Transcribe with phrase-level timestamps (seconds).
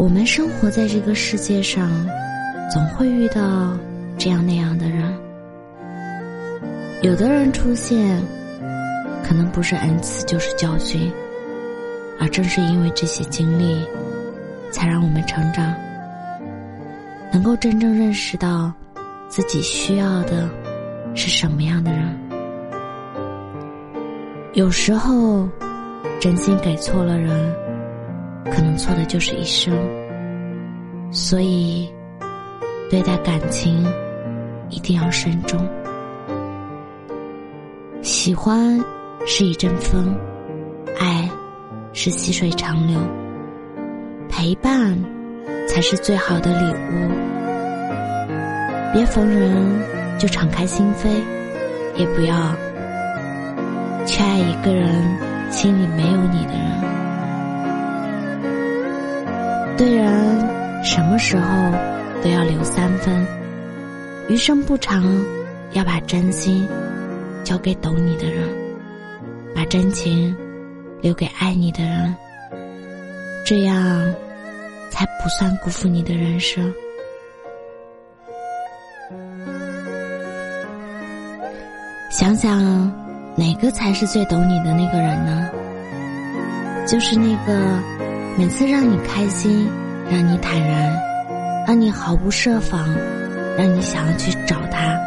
[0.00, 1.90] 我们生活在这个世界上，
[2.72, 3.76] 总会遇到
[4.16, 5.14] 这样那样的人。
[7.02, 8.18] 有的人出现，
[9.22, 11.12] 可能不是恩赐就是教训，
[12.18, 13.84] 而正是因为这些经历，
[14.70, 15.70] 才让我们成长，
[17.30, 18.72] 能够真正认识到
[19.28, 20.48] 自己需要的
[21.14, 22.18] 是什么样的人。
[24.54, 25.46] 有时候，
[26.18, 27.69] 真心给错了人。
[28.46, 29.74] 可能错的就是一生，
[31.10, 31.92] 所以
[32.90, 33.86] 对待感情
[34.68, 35.60] 一定要慎重。
[38.02, 38.78] 喜欢
[39.26, 40.16] 是一阵风，
[40.98, 41.28] 爱
[41.92, 42.98] 是细水长流，
[44.28, 44.98] 陪伴
[45.68, 47.10] 才是最好的礼物。
[48.92, 49.54] 别逢人
[50.18, 51.08] 就敞开心扉，
[51.96, 52.34] 也不要
[54.06, 54.88] 去爱一个人
[55.50, 56.99] 心里没有你的人。
[59.80, 61.72] 对人，什么时候
[62.22, 63.26] 都要留三分。
[64.28, 65.02] 余生不长，
[65.72, 66.68] 要把真心
[67.42, 68.46] 交给懂你的人，
[69.56, 70.36] 把真情
[71.00, 72.14] 留给爱你的人，
[73.42, 74.14] 这样
[74.90, 76.70] 才不算辜负你的人生。
[82.10, 82.92] 想想，
[83.34, 85.50] 哪个才是最懂你的那个人呢？
[86.86, 87.99] 就是那个。
[88.40, 89.68] 每次让你开心，
[90.10, 90.98] 让你坦然，
[91.66, 92.88] 让你毫不设防，
[93.54, 94.98] 让你想要去找他，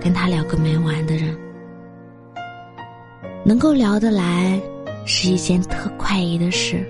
[0.00, 1.32] 跟他聊个没完的人，
[3.44, 4.60] 能够聊得来
[5.06, 6.84] 是一件特快意的事。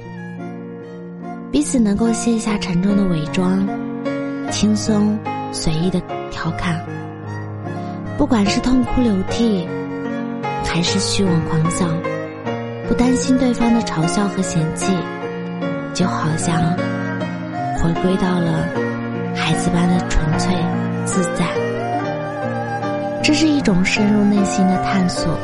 [1.51, 3.69] 彼此能够卸下沉重的伪装，
[4.51, 5.19] 轻松
[5.53, 6.01] 随意的
[6.31, 6.83] 调侃，
[8.17, 9.69] 不管是痛哭流涕，
[10.65, 11.87] 还是虚妄狂笑，
[12.89, 14.91] 不担心对方的嘲笑和嫌弃。
[15.95, 16.75] 就好像
[17.79, 18.67] 回归到了
[19.35, 20.55] 孩子般的纯粹
[21.05, 21.47] 自在，
[23.23, 25.39] 这是一种深入内心的探索，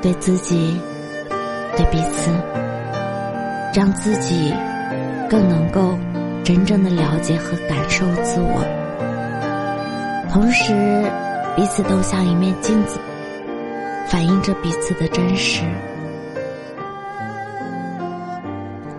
[0.00, 0.80] 对自己，
[1.76, 2.30] 对彼此，
[3.72, 4.52] 让自己
[5.30, 5.96] 更能够
[6.42, 8.64] 真正的了解和感受自我，
[10.32, 10.72] 同时
[11.54, 12.98] 彼此都像一面镜子，
[14.08, 15.62] 反映着彼此的真实。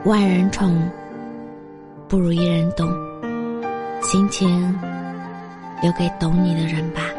[0.06, 0.78] 万人宠，
[2.10, 2.90] 不如一人懂。
[4.02, 4.78] 心情
[5.82, 7.13] 留给懂你的人吧。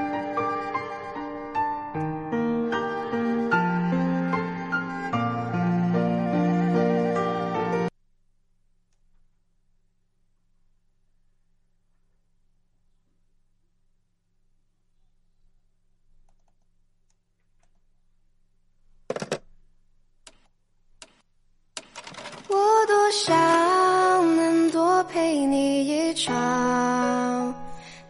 [26.15, 27.55] 场，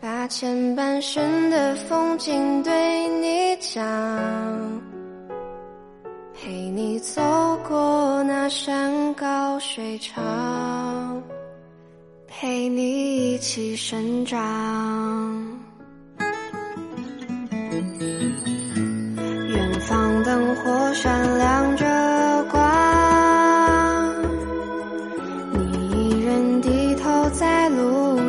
[0.01, 3.83] 把前半生的风景对你讲，
[6.33, 7.21] 陪你走
[7.67, 11.23] 过那山高水长，
[12.29, 15.54] 陪你一起生长。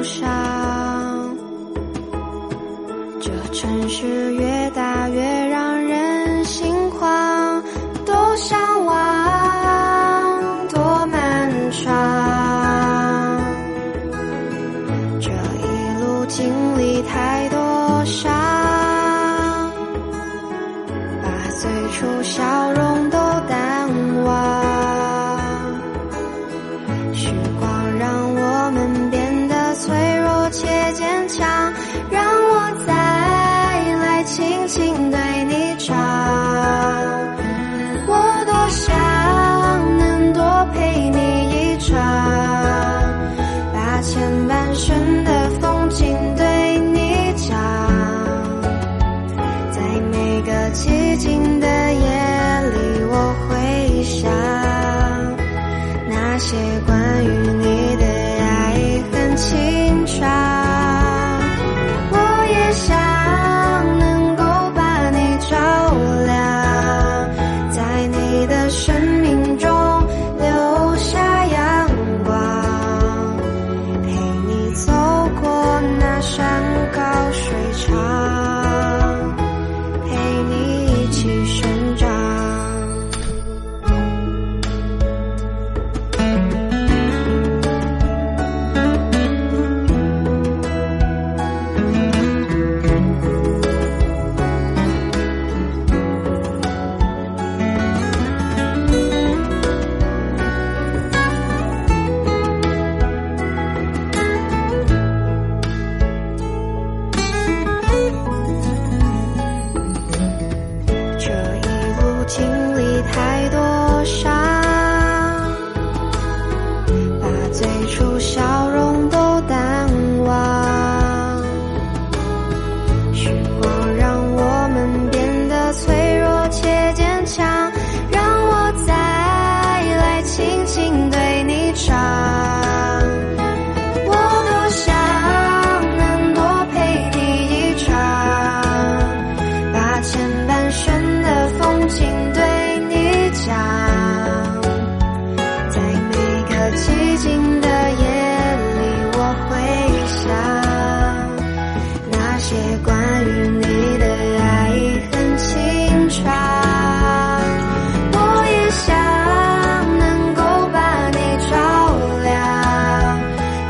[0.05, 1.35] 上，
[3.19, 5.34] 这城市越大越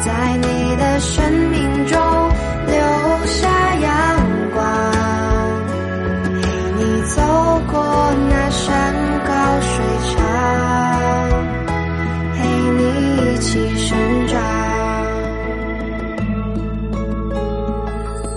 [0.05, 1.97] 在你的生命中
[2.67, 3.91] 留下阳
[4.53, 4.61] 光。
[6.39, 6.41] 陪
[6.77, 7.21] 你走
[7.71, 8.93] 过那山
[9.25, 9.73] 高水
[10.11, 10.15] 长
[12.35, 12.37] 陪
[12.77, 12.81] 你
[13.17, 13.97] 一起生
[14.27, 14.33] 长。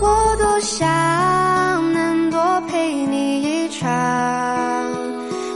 [0.00, 3.86] 我多想能多陪你一场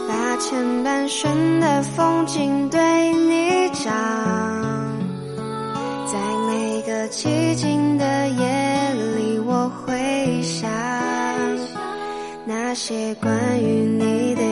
[0.07, 4.22] 把前半生的风景对你讲。
[7.13, 10.71] 寂静的夜里，我会想
[12.47, 13.31] 那些关
[13.61, 14.43] 于你的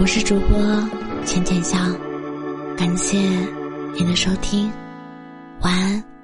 [0.00, 0.56] 我是主播
[1.24, 1.76] 浅浅笑，
[2.76, 3.18] 感谢
[3.96, 4.70] 您的收听，
[5.60, 6.17] 晚安。